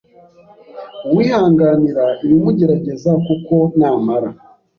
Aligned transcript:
uwihanganira 1.07 2.03
ibimugerageza 2.23 3.11
kuko 3.25 3.55
namara 3.77 4.29